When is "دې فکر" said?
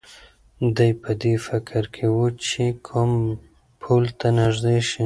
1.21-1.83